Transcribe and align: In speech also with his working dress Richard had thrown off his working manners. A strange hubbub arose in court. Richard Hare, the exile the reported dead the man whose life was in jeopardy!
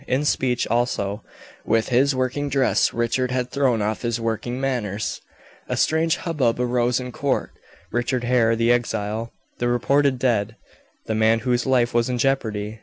In 0.07 0.25
speech 0.25 0.65
also 0.65 1.21
with 1.63 1.89
his 1.89 2.15
working 2.15 2.49
dress 2.49 2.91
Richard 2.91 3.29
had 3.29 3.51
thrown 3.51 3.83
off 3.83 4.01
his 4.01 4.19
working 4.19 4.59
manners. 4.59 5.21
A 5.69 5.77
strange 5.77 6.17
hubbub 6.17 6.59
arose 6.59 6.99
in 6.99 7.11
court. 7.11 7.51
Richard 7.91 8.23
Hare, 8.23 8.55
the 8.55 8.71
exile 8.71 9.31
the 9.59 9.67
reported 9.67 10.17
dead 10.17 10.55
the 11.05 11.13
man 11.13 11.41
whose 11.41 11.67
life 11.67 11.93
was 11.93 12.09
in 12.09 12.17
jeopardy! 12.17 12.79